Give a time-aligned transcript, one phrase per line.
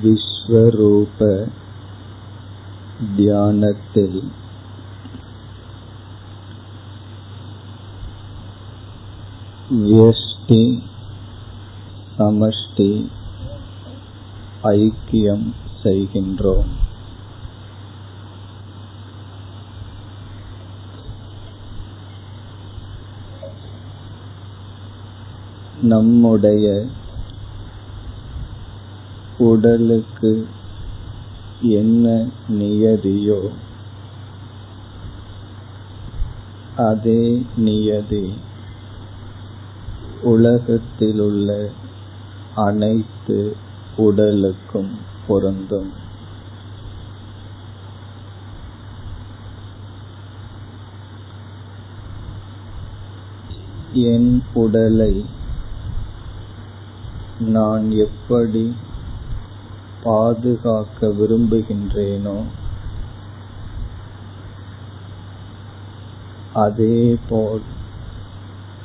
[0.00, 1.48] விஸ்வரூப
[3.16, 4.32] தியானத்தில்
[9.70, 10.82] வியஷ்டி
[12.18, 13.08] சமஷ்டி
[14.62, 15.46] ஐக்கியம்
[15.84, 16.70] செய்கின்றோம்.
[25.80, 26.86] நம்முடைய
[29.48, 30.32] உடலுக்கு
[31.76, 32.06] என்ன
[32.50, 33.40] நியதியோ
[36.82, 37.22] அதே
[37.56, 38.24] நியதி
[40.22, 41.48] உலகத்திலுள்ள
[42.64, 43.38] அனைத்து
[43.96, 44.92] உடலுக்கும்
[45.26, 45.90] பொருந்தும்.
[54.04, 55.14] என் உடலை
[57.48, 58.64] நான் எப்படி
[60.02, 62.42] பாதுகாக்க விரும்புகின்றேனோ?
[66.52, 67.62] அதேபோல்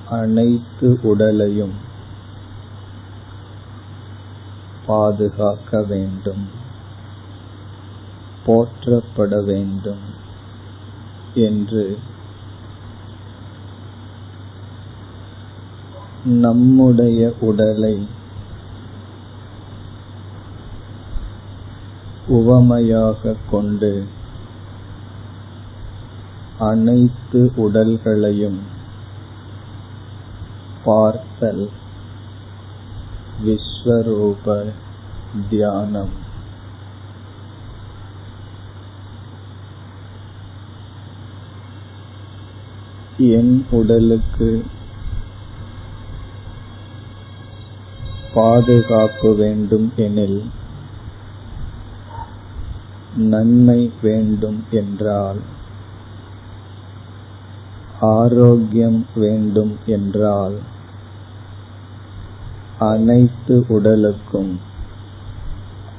[0.09, 1.75] அனைத்து உடலையும்
[4.85, 6.45] பாதுகாக்க வேண்டும்
[8.45, 10.05] போற்றப்பட வேண்டும்
[11.33, 11.99] என்று
[16.23, 18.07] நம்முடைய உடலை
[22.27, 24.07] உவமையாக கொண்டு
[26.59, 28.59] அனைத்து உடல்களையும்
[30.83, 31.69] பார்த்தல்
[33.45, 34.73] விஸ்வரூப
[35.49, 36.25] தியானம்.
[43.17, 44.65] என் உடலுக்கு
[48.33, 50.51] பாதுகாப்பு வேண்டும் எனில்
[53.17, 55.37] நன்மை வேண்டும் என்றால்
[57.99, 60.57] ஆரோக்கியம் வேண்டும் என்றால்
[62.79, 64.59] அனைத்து உடலுக்கும்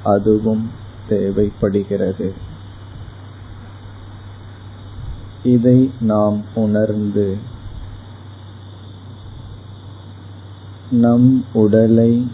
[0.04, 0.70] அதுவும்
[1.08, 2.34] தேவைப்படுகிறது.
[5.42, 7.36] இதை நாம் உணர்ந்து
[10.90, 12.30] நம் உடலை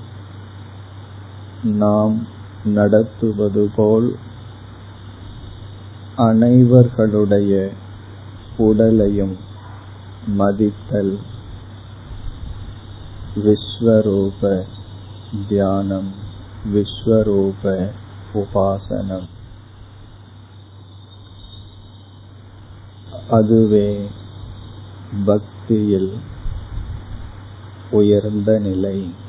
[1.62, 2.26] நாம்
[2.64, 4.16] நடத்துவது போல்
[6.18, 7.68] அனைவர்களுடைய
[8.56, 9.36] உடலையும்
[10.26, 11.18] மதித்தல்
[13.36, 14.64] விஸ்வரூப
[15.48, 16.12] தியானம்
[16.74, 17.90] விஸ்வரூப
[18.34, 19.28] உபாசனம்.
[23.30, 24.08] அதுவே
[25.24, 26.12] பக்தியில்
[27.90, 29.22] உயர்ந்த நிலை.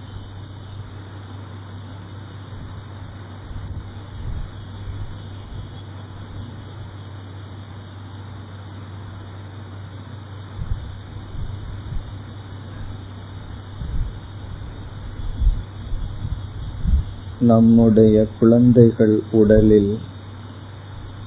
[17.46, 19.92] நம்முடைய குழந்தைகள் உடலில்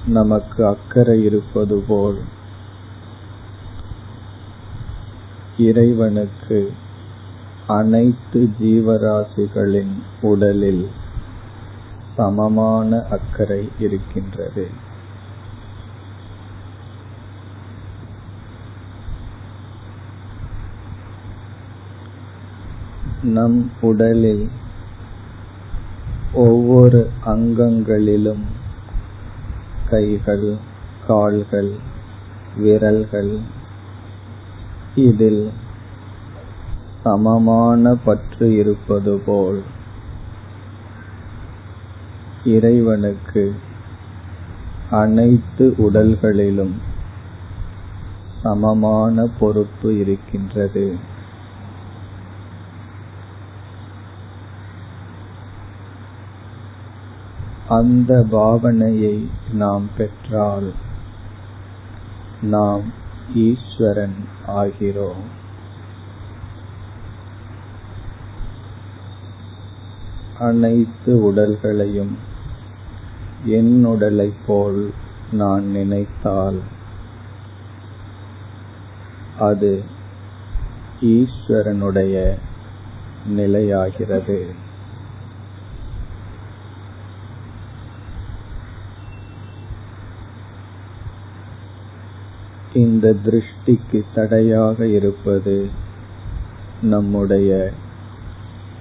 [0.07, 2.19] நமக்கு அக்கறை இருப்பது போல்
[5.59, 6.59] இறைவனுக்கு
[7.67, 10.85] அனைத்து ஜீவராசிகளின் உடலில்
[12.17, 14.67] சமமான அக்கறை இருக்கின்றது.
[23.23, 24.45] நம் உடலில்
[26.47, 28.45] ஒவ்வொரு அங்கங்களிலும்
[29.91, 30.49] கைகள்
[31.07, 31.71] கால்கள்
[32.57, 33.33] விரல்கள்.
[34.95, 35.43] இதில்
[37.03, 39.61] சமமான பற்று இருப்பது போல்
[42.45, 43.45] இறைவனுக்கு
[44.91, 46.75] அனைத்து உடல்களிலும்
[48.43, 50.87] சமமான பொறுப்பு இருக்கின்றது.
[57.69, 60.73] அந்த பாவனையை நாம் பெற்றால்
[62.43, 62.83] நாம்
[63.35, 65.25] ஈஸ்வரன் ஆகிறோம்.
[70.39, 72.15] அனைத்து உடல்களையும்
[73.45, 74.93] என் உடலைப் போல்
[75.33, 76.61] நான் நினைத்தால்
[79.39, 79.83] அது
[81.01, 82.39] ஈஸ்வரனுடைய
[83.37, 84.55] நிலையாகிறது.
[92.73, 95.69] இந்த திருஷ்டிக்கு தடையாக இருப்பது
[96.81, 97.73] நம்முடைய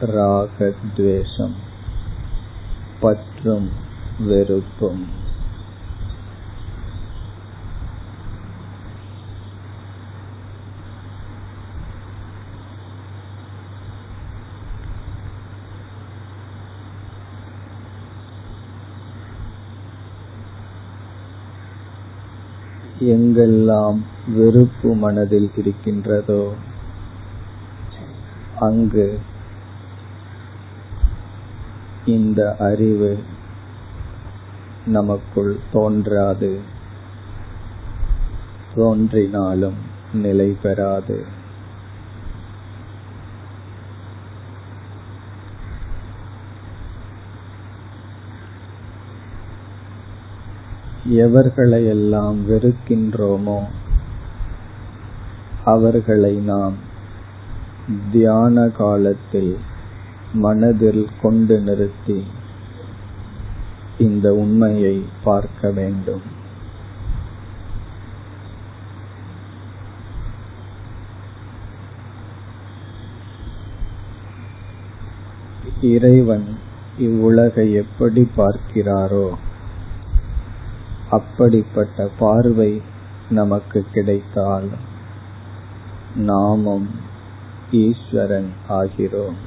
[0.02, 1.56] ராகத்வேஷம்
[3.00, 3.70] பற்றும்
[4.20, 5.26] வெறுப்பும்.
[23.00, 23.98] எங்கெல்லாம்
[24.28, 26.54] வெறுப்பு மனதில் இருக்கின்றதோ
[28.60, 29.20] அங்கு
[32.06, 33.18] இந்த அறிவு
[34.86, 36.60] நமக்குள் தோன்றாது
[38.76, 39.78] தோன்றினாலும்
[40.14, 41.26] நிலை பெறாது.
[51.10, 53.64] எவர்களையெல்லாம் வெறுக்கின்றோமோ
[55.66, 56.74] அவர்களை நாம்
[58.12, 59.58] தியான காலத்தில்
[60.34, 62.24] மனதில் கொண்டு நிறுத்தி
[63.98, 66.22] இந்த உண்மையை பார்க்க வேண்டும்.
[75.82, 76.58] இறைவன்
[76.98, 79.28] இவ்வுலகை எப்படி பார்க்கிறாரோ
[81.10, 82.82] அப்படிப்பட்ட பார்வை
[83.30, 84.70] நமக்கு கிடைத்தால்
[86.16, 86.90] நாமும்
[87.72, 89.38] ஈஸ்வரன் ஆகிறோம்.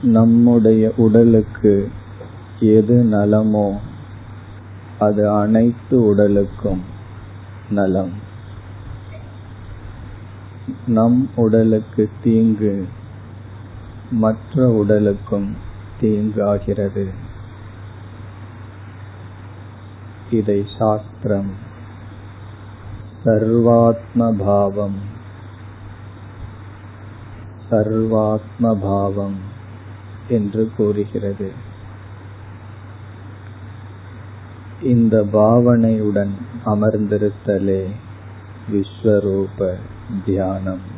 [0.00, 1.92] நம்முடைய உடலுக்கு
[2.58, 3.87] எது நலமோ
[4.98, 6.82] அது அனைத்து உடலுக்கும்
[7.70, 8.12] நலம்.
[10.86, 12.88] நம் உடலுக்கு தீங்கு
[14.10, 15.56] மற்ற உடலுக்கும்
[16.00, 17.06] தீங்காகிறது.
[20.30, 21.50] இதை சாஸ்திரம்
[23.24, 24.98] சர்வாத்ம பாவம்
[27.70, 29.36] சர்வாத்ம பாவம்
[30.28, 31.52] என்று கூறுகிறது.
[34.82, 36.34] இந்த பாவனையுடன்
[36.66, 37.86] அமர்ந்திருத்தலே
[38.72, 39.76] விஸ்வரூப
[40.24, 40.96] தியானம்.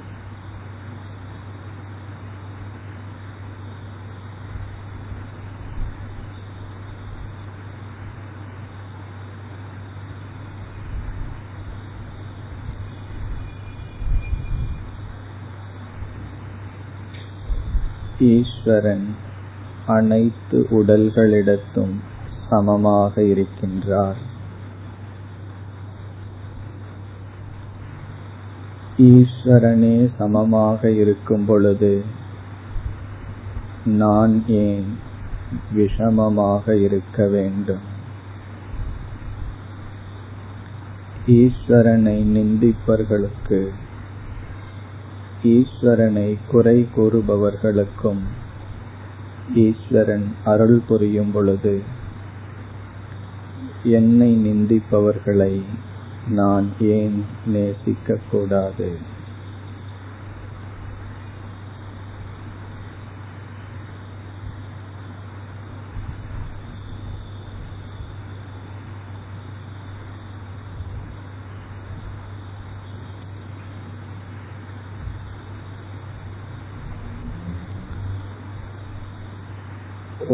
[18.19, 19.17] ஈஸ்வரன்
[19.87, 22.01] அனைத்து உடல்களிடத்தும்
[22.51, 24.21] சமமாக இருக்கின்றார்.
[28.99, 31.93] ஈஸ்வரனே சமமாக இருக்கும் பொழுது
[33.85, 34.89] நான் ஏன்
[35.75, 37.87] விஷமமாக இருக்க வேண்டும்?
[41.27, 43.61] ஈஸ்வரனை நிந்திப்பவர்களுக்கு
[45.45, 48.23] ஈஸ்வரனை குறை கூறுபவர்களுக்கும்
[49.55, 51.75] ஈஸ்வரன் அருள் புரியும் பொழுது
[53.85, 55.55] என்னை நிந்திப்பவர்களை
[56.27, 58.91] நான் ஏன் நேசிக்க கூடாது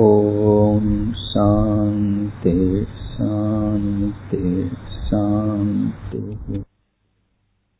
[0.02, 0.92] ஓம்
[1.32, 2.58] சாந்தி
[3.15, 4.69] शान्ति
[5.09, 6.63] शान्तिः